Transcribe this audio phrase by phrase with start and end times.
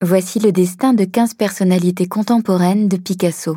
[0.00, 3.56] Voici le destin de 15 personnalités contemporaines de Picasso.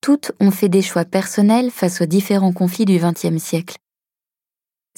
[0.00, 3.76] Toutes ont fait des choix personnels face aux différents conflits du XXe siècle.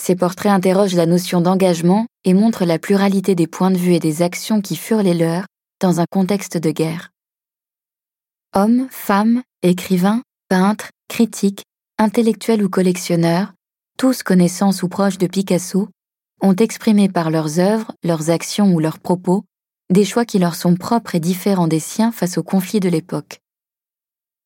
[0.01, 3.99] Ces portraits interrogent la notion d'engagement et montrent la pluralité des points de vue et
[3.99, 5.47] des actions qui furent les leurs
[5.81, 7.11] dans un contexte de guerre.
[8.55, 11.65] Hommes, femmes, écrivains, peintres, critiques,
[11.99, 13.53] intellectuels ou collectionneurs,
[13.99, 15.89] tous connaissants ou proches de Picasso,
[16.41, 19.45] ont exprimé par leurs œuvres, leurs actions ou leurs propos
[19.91, 23.41] des choix qui leur sont propres et différents des siens face aux conflits de l'époque.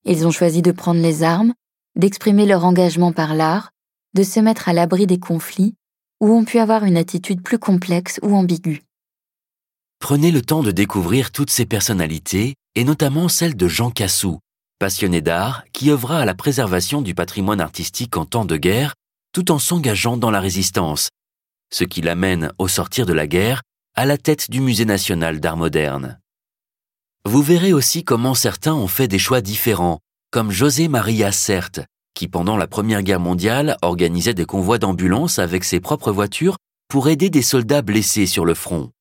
[0.05, 1.55] Ils ont choisi de prendre les armes,
[1.97, 3.71] d'exprimer leur engagement par l'art,
[4.15, 5.75] de se mettre à l'abri des conflits,
[6.21, 8.83] ou ont pu avoir une attitude plus complexe ou ambiguë.
[10.01, 14.39] Prenez le temps de découvrir toutes ces personnalités, et notamment celle de Jean Cassou,
[14.79, 18.95] passionné d'art qui œuvra à la préservation du patrimoine artistique en temps de guerre,
[19.33, 21.09] tout en s'engageant dans la résistance,
[21.73, 23.63] ce qui l'amène, au sortir de la guerre,
[23.99, 26.21] à la tête du Musée national d'art moderne.
[27.25, 29.99] Vous verrez aussi comment certains ont fait des choix différents,
[30.31, 31.73] comme José Maria Cert,
[32.15, 37.09] qui pendant la Première Guerre mondiale organisait des convois d'ambulances avec ses propres voitures pour
[37.09, 38.93] aider des soldats blessés sur le front,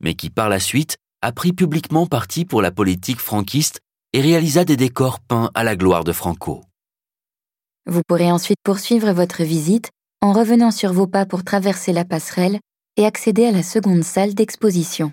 [0.00, 3.80] mais qui par la suite a pris publiquement parti pour la politique franquiste
[4.14, 6.64] et réalisa des décors peints à la gloire de Franco.
[7.84, 9.90] Vous pourrez ensuite poursuivre votre visite
[10.22, 12.58] en revenant sur vos pas pour traverser la passerelle
[13.00, 15.12] et accéder à la seconde salle d'exposition.